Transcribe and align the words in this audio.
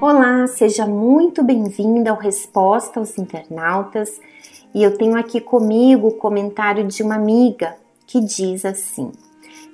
Olá, 0.00 0.46
seja 0.46 0.86
muito 0.86 1.42
bem-vinda 1.42 2.10
ao 2.10 2.16
Resposta 2.16 3.00
aos 3.00 3.18
Internautas 3.18 4.20
e 4.74 4.82
eu 4.82 4.96
tenho 4.96 5.16
aqui 5.16 5.40
comigo 5.40 6.08
o 6.08 6.14
comentário 6.14 6.86
de 6.86 7.02
uma 7.02 7.16
amiga 7.16 7.76
que 8.06 8.20
diz 8.20 8.64
assim: 8.64 9.10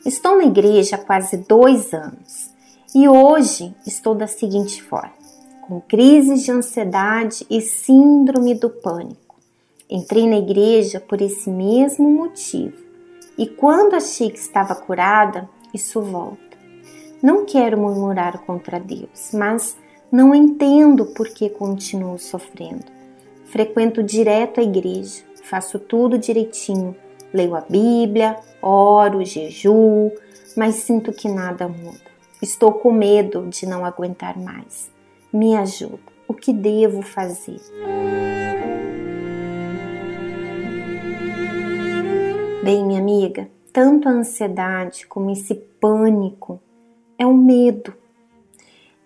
Estou 0.07 0.37
na 0.37 0.45
igreja 0.45 0.97
há 0.97 0.99
quase 0.99 1.37
dois 1.37 1.93
anos 1.93 2.51
e 2.95 3.09
hoje 3.09 3.75
estou 3.87 4.15
da 4.15 4.27
seguinte 4.27 4.83
forma, 4.83 5.13
com 5.69 5.81
crises 5.81 6.43
de 6.43 6.51
ansiedade 6.51 7.47
e 7.51 7.61
síndrome 7.61 8.55
do 8.55 8.71
pânico. 8.71 9.37
Entrei 9.89 10.27
na 10.27 10.37
igreja 10.37 11.01
por 11.01 11.21
esse 11.21 11.51
mesmo 11.51 12.09
motivo 12.09 12.77
e 13.37 13.47
quando 13.47 13.95
achei 13.95 14.31
que 14.31 14.39
estava 14.39 14.75
curada, 14.75 15.49
isso 15.75 16.01
volta. 16.01 16.53
Não 17.23 17.47
quero 17.47 17.79
murmurar 17.79 18.41
contra 18.41 18.81
Deus, 18.81 19.31
mas 19.33 19.77
não 20.11 20.35
entendo 20.35 21.07
por 21.07 21.29
que 21.29 21.49
continuo 21.49 22.19
sofrendo. 22.19 22.87
Frequento 23.45 24.03
direto 24.03 24.59
a 24.59 24.65
igreja, 24.65 25.23
faço 25.45 25.79
tudo 25.79 26.19
direitinho, 26.19 26.97
leio 27.33 27.55
a 27.55 27.61
Bíblia, 27.61 28.37
oro, 28.61 29.25
jejuo, 29.25 30.11
mas 30.57 30.75
sinto 30.75 31.13
que 31.13 31.29
nada 31.29 31.69
muda. 31.69 32.11
Estou 32.43 32.73
com 32.73 32.91
medo 32.91 33.47
de 33.47 33.67
não 33.67 33.85
aguentar 33.85 34.37
mais. 34.37 34.91
Me 35.33 35.57
ajuda. 35.57 36.01
O 36.27 36.35
que 36.35 36.53
devo 36.53 37.03
fazer? 37.03 37.61
Bem, 42.65 42.85
minha 42.85 42.99
amiga, 42.99 43.49
tanto 43.73 44.09
a 44.09 44.13
ansiedade 44.13 45.07
como 45.07 45.31
esse 45.31 45.55
pânico 45.55 46.61
é 47.23 47.27
um 47.27 47.37
medo 47.37 47.95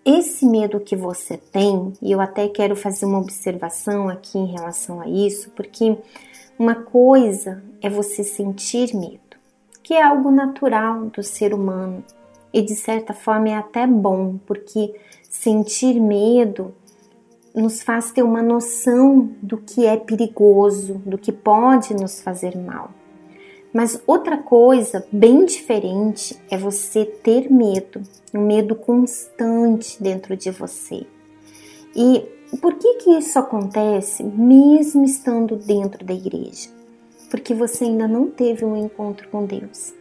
esse 0.07 0.47
medo 0.47 0.79
que 0.79 0.95
você 0.95 1.37
tem, 1.37 1.93
e 2.01 2.13
eu 2.13 2.21
até 2.21 2.49
quero 2.49 2.77
fazer 2.77 3.05
uma 3.05 3.19
observação 3.19 4.09
aqui 4.09 4.39
em 4.39 4.47
relação 4.47 5.01
a 5.01 5.09
isso, 5.09 5.51
porque 5.51 5.99
uma 6.57 6.77
coisa 6.77 7.61
é 7.83 7.91
você 7.91 8.23
sentir 8.23 8.95
medo, 8.95 9.19
que 9.83 9.95
é 9.95 10.03
algo 10.05 10.31
natural 10.31 11.07
do 11.07 11.25
ser 11.25 11.53
humano 11.53 12.05
e 12.53 12.63
de 12.63 12.77
certa 12.77 13.13
forma 13.13 13.49
é 13.49 13.55
até 13.55 13.85
bom, 13.85 14.39
porque 14.47 14.95
sentir 15.29 16.01
medo 16.01 16.73
nos 17.53 17.83
faz 17.83 18.13
ter 18.13 18.23
uma 18.23 18.43
noção 18.43 19.29
do 19.43 19.59
que 19.59 19.87
é 19.87 19.97
perigoso, 19.97 21.03
do 21.05 21.19
que 21.19 21.33
pode 21.33 21.95
nos 21.95 22.21
fazer 22.21 22.57
mal. 22.57 22.91
Mas 23.77 24.03
outra 24.07 24.39
coisa 24.39 25.07
bem 25.13 25.45
diferente 25.45 26.35
é 26.51 26.57
você 26.57 27.05
ter 27.05 27.53
medo, 27.53 28.01
um 28.33 28.41
medo 28.41 28.75
constante 28.75 30.03
dentro 30.03 30.35
de 30.35 30.51
você. 30.51 31.07
E 31.95 32.25
por 32.59 32.77
que 32.77 32.95
que 32.95 33.11
isso 33.11 33.39
acontece 33.39 34.23
mesmo 34.23 35.05
estando 35.05 35.57
dentro 35.57 36.07
da 36.07 36.15
igreja? 36.15 36.71
Porque 37.31 37.53
você 37.53 37.85
ainda 37.85 38.09
não 38.09 38.31
teve 38.31 38.65
um 38.65 38.79
encontro 38.79 39.29
com 39.29 39.45
Deus. 39.45 39.93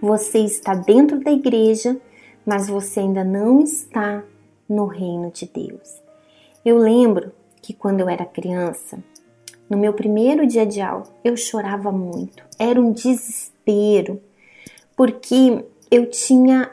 Você 0.00 0.38
está 0.38 0.72
dentro 0.76 1.18
da 1.18 1.32
igreja, 1.32 2.00
mas 2.46 2.68
você 2.68 3.00
ainda 3.00 3.24
não 3.24 3.60
está 3.60 4.22
no 4.68 4.86
reino 4.86 5.32
de 5.32 5.50
Deus. 5.52 6.00
Eu 6.64 6.78
lembro 6.78 7.32
que 7.60 7.74
quando 7.74 7.98
eu 7.98 8.08
era 8.08 8.24
criança, 8.24 9.02
no 9.68 9.78
meu 9.78 9.92
primeiro 9.92 10.46
dia 10.46 10.66
de 10.66 10.80
aula, 10.80 11.04
eu 11.24 11.36
chorava 11.36 11.90
muito. 11.90 12.42
Era 12.58 12.80
um 12.80 12.92
desespero, 12.92 14.20
porque 14.96 15.64
eu 15.90 16.06
tinha 16.06 16.70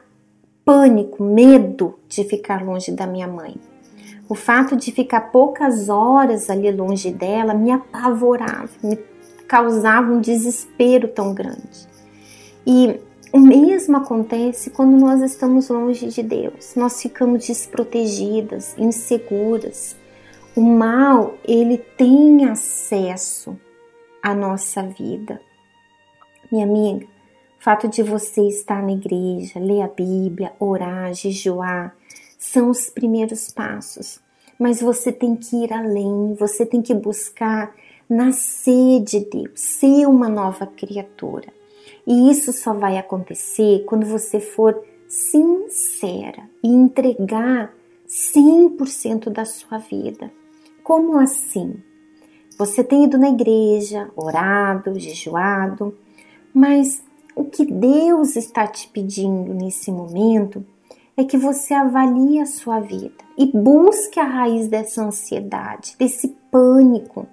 pânico, 0.66 1.23
medo 1.23 2.00
de 2.08 2.23
ficar 2.23 2.64
longe 2.64 2.92
da 2.92 3.08
minha 3.08 3.28
mãe. 3.28 3.56
O 4.28 4.36
fato 4.36 4.75
de 4.75 4.92
ficar 4.92 5.31
poucas 5.31 5.89
horas 5.89 6.50
ali 6.50 6.72
longe 6.72 7.12
dela 7.12 7.53
me 7.53 7.72
apavorava, 7.72 8.69
me 8.81 8.97
causava 9.47 10.12
um 10.12 10.22
desespero 10.22 11.09
tão 11.09 11.34
grande. 11.34 11.88
E 12.66 13.00
o 13.34 13.40
mesmo 13.40 13.97
acontece 13.97 14.69
quando 14.69 14.97
nós 14.97 15.22
estamos 15.22 15.69
longe 15.69 16.07
de 16.07 16.24
Deus. 16.24 16.74
Nós 16.75 17.01
ficamos 17.01 17.47
desprotegidas, 17.47 18.75
inseguras, 18.78 19.96
o 20.56 20.62
mal, 20.62 21.38
ele 21.45 21.78
tem 21.78 22.45
acesso 22.45 23.57
à 24.22 24.35
nossa 24.35 24.84
vida. 24.84 25.41
Minha 26.51 26.66
amiga, 26.66 27.06
o 27.06 27.63
fato 27.63 27.88
de 27.88 28.03
você 28.03 28.41
estar 28.47 28.84
na 28.84 28.91
igreja, 28.91 29.59
ler 29.59 29.81
a 29.81 29.88
Bíblia, 29.88 30.51
orar, 30.59 31.13
jejuar, 31.13 31.95
são 32.38 32.69
os 32.69 32.89
primeiros 32.89 33.51
passos. 33.51 34.19
Mas 34.59 34.81
você 34.81 35.12
tem 35.12 35.35
que 35.35 35.56
ir 35.56 35.72
além, 35.72 36.35
você 36.38 36.66
tem 36.66 36.81
que 36.81 36.94
buscar 36.94 37.73
nascer 38.09 39.01
de 39.03 39.22
Deus, 39.22 39.51
ser 39.56 40.06
uma 40.06 40.28
nova 40.28 40.68
criatura. 40.68 41.47
E 42.06 42.29
isso 42.29 42.51
só 42.51 42.73
vai 42.73 42.97
acontecer 42.97 43.85
quando 43.85 44.06
você 44.06 44.41
for 44.41 44.83
sincera 45.07 46.44
e 46.62 46.68
entregar 46.68 47.73
100% 48.07 49.29
da 49.29 49.45
sua 49.45 49.78
vida. 49.78 50.31
Como 50.84 51.18
assim? 51.18 51.75
Você 52.58 52.84
tem 52.84 53.06
ido 53.06 53.18
na 53.18 53.30
igreja, 53.30 54.09
orado, 54.16 55.00
jejuado, 55.00 55.97
mas 56.53 57.03
o 57.36 57.46
que 57.46 57.66
Deus 57.66 58.36
está 58.36 58.68
te 58.68 58.88
pedindo 58.88 59.53
nesse 59.53 59.92
momento 59.92 60.66
é 61.16 61.24
que 61.24 61.38
você 61.38 61.74
avalie 61.74 62.40
a 62.40 62.46
sua 62.46 62.80
vida 62.80 63.24
e 63.38 63.46
busque 63.46 64.19
a 64.19 64.24
raiz 64.24 64.68
dessa 64.68 65.03
ansiedade, 65.03 65.96
desse 65.97 66.30
pânico. 66.52 67.28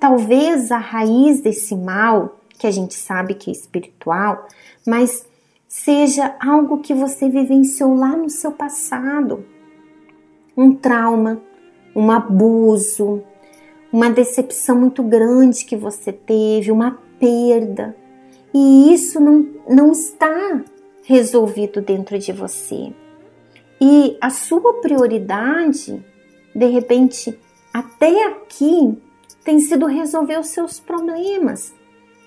Talvez 0.00 0.70
a 0.70 0.78
raiz 0.78 1.40
desse 1.40 1.76
mal, 1.76 2.38
que 2.58 2.66
a 2.66 2.70
gente 2.70 2.94
sabe 2.94 3.34
que 3.34 3.50
é 3.50 3.52
espiritual, 3.52 4.46
mas 4.86 5.26
seja 5.68 6.36
algo 6.40 6.78
que 6.78 6.94
você 6.94 7.28
vivenciou 7.28 7.94
lá 7.94 8.16
no 8.16 8.30
seu 8.30 8.52
passado. 8.52 9.44
Um 10.56 10.74
trauma, 10.74 11.42
um 11.94 12.10
abuso, 12.10 13.22
uma 13.92 14.10
decepção 14.10 14.76
muito 14.76 15.02
grande 15.02 15.64
que 15.64 15.76
você 15.76 16.12
teve, 16.12 16.72
uma 16.72 16.98
perda. 17.18 17.96
E 18.52 18.92
isso 18.92 19.20
não, 19.20 19.46
não 19.68 19.92
está 19.92 20.62
resolvido 21.04 21.80
dentro 21.80 22.18
de 22.18 22.32
você. 22.32 22.92
E 23.80 24.16
a 24.20 24.30
sua 24.30 24.80
prioridade, 24.80 26.04
de 26.54 26.66
repente, 26.66 27.38
até 27.72 28.24
aqui, 28.26 28.96
tem 29.44 29.60
sido 29.60 29.86
resolver 29.86 30.38
os 30.38 30.48
seus 30.48 30.80
problemas. 30.80 31.74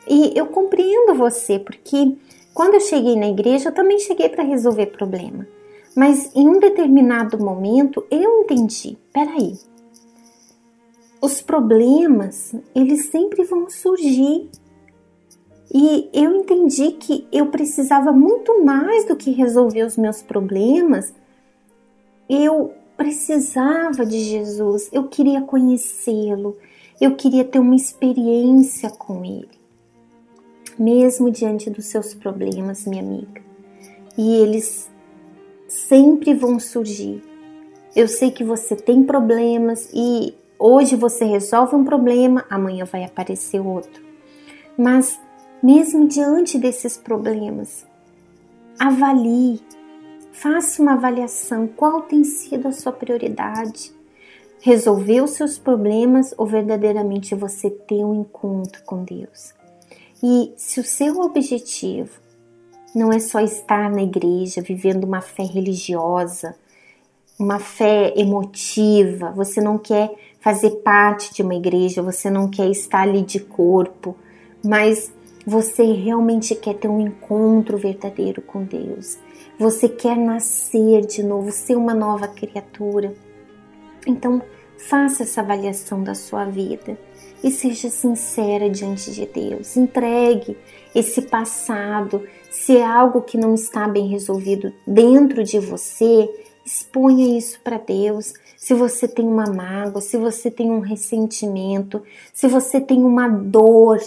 E 0.07 0.31
eu 0.35 0.47
compreendo 0.47 1.15
você, 1.15 1.59
porque 1.59 2.15
quando 2.53 2.75
eu 2.75 2.79
cheguei 2.79 3.15
na 3.15 3.27
igreja, 3.27 3.69
eu 3.69 3.73
também 3.73 3.99
cheguei 3.99 4.29
para 4.29 4.43
resolver 4.43 4.87
problema. 4.87 5.47
Mas 5.97 6.29
em 6.35 6.47
um 6.47 6.59
determinado 6.59 7.43
momento 7.43 8.05
eu 8.11 8.41
entendi, 8.41 8.95
peraí, 9.11 9.57
os 11.19 11.41
problemas 11.41 12.53
eles 12.75 13.07
sempre 13.07 13.43
vão 13.43 13.67
surgir 13.67 14.47
e 15.73 16.07
eu 16.13 16.35
entendi 16.35 16.91
que 16.91 17.27
eu 17.31 17.47
precisava 17.47 18.11
muito 18.11 18.63
mais 18.63 19.05
do 19.05 19.15
que 19.15 19.31
resolver 19.31 19.81
os 19.81 19.97
meus 19.97 20.21
problemas. 20.21 21.11
Eu 22.29 22.73
precisava 22.95 24.05
de 24.05 24.19
Jesus, 24.19 24.89
eu 24.93 25.07
queria 25.07 25.41
conhecê-lo, 25.41 26.57
eu 27.01 27.15
queria 27.15 27.43
ter 27.43 27.57
uma 27.57 27.75
experiência 27.75 28.91
com 28.91 29.25
ele, 29.25 29.49
mesmo 30.77 31.31
diante 31.31 31.71
dos 31.71 31.87
seus 31.87 32.13
problemas, 32.13 32.85
minha 32.85 33.01
amiga. 33.01 33.41
E 34.15 34.35
eles 34.35 34.89
sempre 35.67 36.33
vão 36.33 36.59
surgir. 36.59 37.23
Eu 37.95 38.07
sei 38.07 38.31
que 38.31 38.43
você 38.43 38.75
tem 38.75 39.03
problemas 39.03 39.89
e 39.93 40.33
hoje 40.57 40.95
você 40.95 41.25
resolve 41.25 41.75
um 41.75 41.83
problema, 41.83 42.45
amanhã 42.49 42.85
vai 42.85 43.03
aparecer 43.03 43.59
outro. 43.59 44.03
Mas 44.77 45.19
mesmo 45.61 46.07
diante 46.07 46.57
desses 46.57 46.97
problemas, 46.97 47.85
avalie, 48.79 49.59
faça 50.31 50.81
uma 50.81 50.93
avaliação 50.93 51.67
qual 51.67 52.03
tem 52.03 52.23
sido 52.23 52.67
a 52.67 52.71
sua 52.71 52.91
prioridade. 52.91 53.91
Resolver 54.59 55.21
os 55.21 55.31
seus 55.31 55.57
problemas 55.57 56.33
ou 56.37 56.45
verdadeiramente 56.45 57.35
você 57.35 57.69
ter 57.69 58.03
um 58.03 58.21
encontro 58.21 58.83
com 58.83 59.03
Deus? 59.03 59.53
E 60.21 60.51
se 60.55 60.79
o 60.79 60.83
seu 60.83 61.19
objetivo 61.19 62.26
não 62.97 63.13
é 63.13 63.19
só 63.19 63.39
estar 63.39 63.89
na 63.91 64.01
igreja 64.01 64.61
vivendo 64.61 65.03
uma 65.03 65.21
fé 65.21 65.43
religiosa, 65.43 66.55
uma 67.39 67.59
fé 67.59 68.11
emotiva, 68.17 69.31
você 69.31 69.61
não 69.61 69.77
quer 69.77 70.11
fazer 70.41 70.71
parte 70.77 71.33
de 71.33 71.43
uma 71.43 71.53
igreja, 71.53 72.01
você 72.01 72.29
não 72.29 72.49
quer 72.49 72.69
estar 72.71 73.01
ali 73.01 73.21
de 73.21 73.39
corpo, 73.39 74.15
mas 74.65 75.11
Você 75.49 75.81
realmente 75.93 76.53
quer 76.55 76.73
ter 76.73 76.89
um 76.89 76.99
encontro 76.99 77.77
verdadeiro 77.77 78.41
com 78.41 78.65
Deus. 78.65 79.17
Você 79.57 79.87
quer 79.87 80.17
nascer 80.17 81.05
de 81.05 81.23
novo, 81.23 81.53
ser 81.53 81.77
uma 81.77 81.93
nova 81.93 82.27
criatura. 82.27 83.15
Então, 84.05 84.41
faça 84.77 85.23
essa 85.23 85.39
avaliação 85.39 86.03
da 86.03 86.13
sua 86.13 86.43
vida 86.43 86.99
e 87.43 87.51
seja 87.51 87.89
sincera 87.89 88.69
diante 88.69 89.11
de 89.11 89.25
Deus. 89.25 89.77
Entregue 89.77 90.57
esse 90.93 91.21
passado. 91.23 92.23
Se 92.49 92.77
é 92.77 92.85
algo 92.85 93.21
que 93.21 93.37
não 93.37 93.53
está 93.53 93.87
bem 93.87 94.07
resolvido 94.07 94.73
dentro 94.85 95.43
de 95.43 95.59
você, 95.59 96.29
exponha 96.65 97.37
isso 97.37 97.59
para 97.63 97.77
Deus. 97.77 98.33
Se 98.57 98.73
você 98.73 99.07
tem 99.07 99.25
uma 99.25 99.45
mágoa, 99.45 100.01
se 100.01 100.17
você 100.17 100.49
tem 100.51 100.69
um 100.71 100.79
ressentimento, 100.79 102.01
se 102.33 102.47
você 102.47 102.81
tem 102.81 103.03
uma 103.03 103.27
dor, 103.27 103.99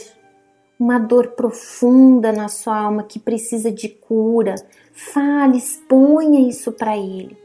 uma 0.78 0.98
dor 0.98 1.28
profunda 1.28 2.32
na 2.32 2.48
sua 2.48 2.78
alma 2.78 3.02
que 3.02 3.18
precisa 3.18 3.70
de 3.70 3.88
cura, 3.88 4.56
fale, 4.92 5.56
exponha 5.56 6.46
isso 6.48 6.72
para 6.72 6.96
Ele. 6.96 7.36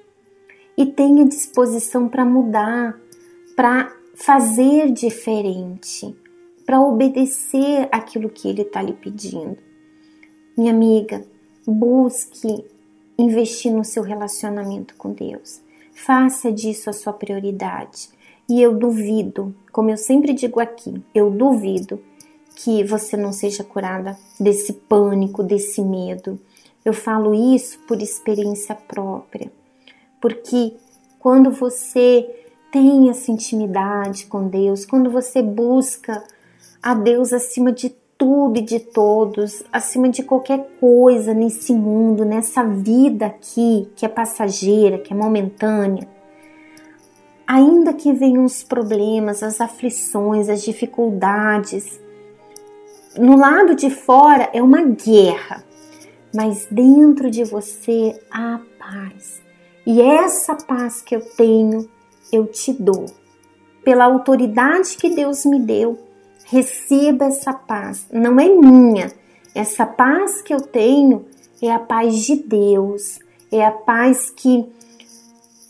E 0.78 0.86
tenha 0.86 1.26
disposição 1.26 2.10
para 2.10 2.26
mudar, 2.26 3.00
para 3.56 3.96
fazer 4.16 4.92
diferente, 4.92 6.16
para 6.66 6.82
obedecer 6.82 7.88
aquilo 7.92 8.30
que 8.30 8.48
Ele 8.48 8.62
está 8.62 8.82
lhe 8.82 8.94
pedindo. 8.94 9.58
Minha 10.58 10.72
amiga, 10.72 11.26
busque 11.68 12.66
investir 13.18 13.72
no 13.72 13.84
seu 13.84 14.04
relacionamento 14.04 14.96
com 14.96 15.12
Deus. 15.12 15.62
Faça 15.94 16.52
disso 16.52 16.90
a 16.90 16.94
sua 16.94 17.14
prioridade. 17.14 18.10
E 18.48 18.62
eu 18.62 18.76
duvido, 18.76 19.56
como 19.72 19.90
eu 19.90 19.98
sempre 19.98 20.34
digo 20.34 20.60
aqui, 20.60 21.02
eu 21.14 21.30
duvido 21.30 22.00
que 22.56 22.84
você 22.84 23.18
não 23.18 23.34
seja 23.34 23.64
curada 23.64 24.18
desse 24.40 24.74
pânico, 24.74 25.44
desse 25.44 25.82
medo. 25.82 26.40
Eu 26.84 26.94
falo 26.94 27.34
isso 27.34 27.80
por 27.88 28.02
experiência 28.02 28.76
própria, 28.76 29.52
porque 30.22 30.74
quando 31.20 31.52
você 31.52 32.45
tem 32.76 33.10
essa 33.10 33.32
intimidade 33.32 34.26
com 34.26 34.50
Deus, 34.50 34.86
quando 34.86 35.10
você 35.10 35.42
busca 35.42 36.22
a 36.84 36.94
Deus 36.94 37.32
acima 37.32 37.72
de 37.72 37.96
tudo 38.18 38.60
e 38.60 38.62
de 38.62 38.82
todos, 38.82 39.64
acima 39.72 40.10
de 40.10 40.22
qualquer 40.24 40.72
coisa 40.78 41.34
nesse 41.34 41.72
mundo, 41.72 42.26
nessa 42.26 42.66
vida 42.66 43.28
aqui 43.28 43.90
que 43.96 44.06
é 44.06 44.10
passageira, 44.10 44.98
que 44.98 45.14
é 45.14 45.16
momentânea, 45.16 46.06
ainda 47.48 47.94
que 47.94 48.12
venham 48.12 48.44
os 48.44 48.62
problemas, 48.62 49.42
as 49.42 49.62
aflições, 49.62 50.50
as 50.50 50.62
dificuldades, 50.62 52.02
no 53.18 53.38
lado 53.38 53.74
de 53.74 53.90
fora 53.90 54.50
é 54.52 54.62
uma 54.62 54.82
guerra, 54.82 55.64
mas 56.36 56.68
dentro 56.70 57.32
de 57.32 57.46
você 57.46 58.22
há 58.30 58.60
paz. 58.78 59.42
E 59.86 60.02
essa 60.02 60.56
paz 60.56 61.02
que 61.02 61.16
eu 61.16 61.22
tenho, 61.38 61.95
eu 62.32 62.48
te 62.48 62.74
dou. 62.74 63.06
Pela 63.84 64.06
autoridade 64.06 64.98
que 64.98 65.10
Deus 65.10 65.46
me 65.46 65.60
deu, 65.60 65.98
receba 66.46 67.26
essa 67.26 67.54
paz. 67.54 68.08
Não 68.12 68.40
é 68.40 68.50
minha. 68.50 69.12
Essa 69.54 69.86
paz 69.86 70.42
que 70.42 70.54
eu 70.54 70.62
tenho 70.62 71.26
é 71.62 71.72
a 71.72 71.80
paz 71.80 72.18
de 72.26 72.36
Deus. 72.36 73.20
É 73.52 73.66
a 73.66 73.72
paz 73.72 74.30
que 74.30 74.66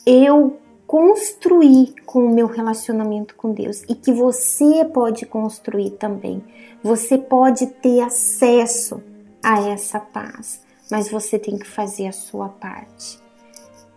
eu 0.05 0.57
construir 0.87 1.93
com 2.05 2.25
o 2.25 2.33
meu 2.33 2.47
relacionamento 2.47 3.35
com 3.35 3.51
Deus 3.51 3.83
e 3.89 3.95
que 3.95 4.13
você 4.13 4.85
pode 4.85 5.25
construir 5.25 5.91
também. 5.91 6.43
Você 6.83 7.17
pode 7.17 7.67
ter 7.67 8.01
acesso 8.01 9.01
a 9.43 9.67
essa 9.67 9.99
paz, 9.99 10.61
mas 10.89 11.09
você 11.09 11.37
tem 11.39 11.57
que 11.57 11.67
fazer 11.67 12.07
a 12.07 12.11
sua 12.11 12.49
parte. 12.49 13.19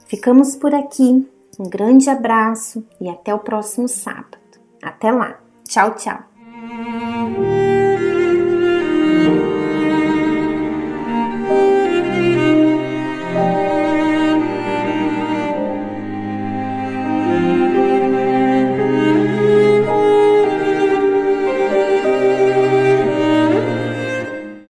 Ficamos 0.06 0.56
por 0.56 0.74
aqui. 0.74 1.26
Um 1.58 1.68
grande 1.68 2.08
abraço 2.08 2.86
e 3.00 3.08
até 3.08 3.34
o 3.34 3.40
próximo 3.40 3.88
sábado. 3.88 4.38
Até 4.82 5.10
lá. 5.10 5.40
Tchau, 5.64 5.94
tchau. 5.96 6.22